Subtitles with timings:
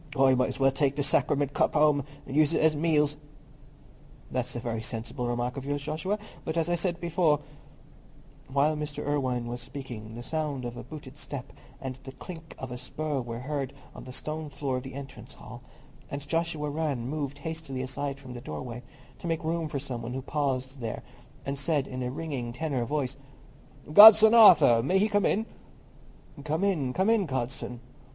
[0.17, 3.17] I might as well take the Sacriment cup home and use it at meals."
[4.31, 7.39] "That's a very sensible remark of yours, Joshua; but, as I said before——"
[8.51, 9.05] While Mr.
[9.05, 13.21] Irwine was speaking, the sound of a booted step and the clink of a spur
[13.21, 15.61] were heard on the stone floor of the entrance hall,
[16.09, 18.81] and Joshua Rann moved hastily aside from the doorway
[19.19, 21.03] to make room for some one who paused there,
[21.45, 23.17] and said, in a ringing tenor voice,
[23.93, 25.45] "Godson Arthur—may he come in?"
[26.43, 27.81] "Come in, come in, godson!"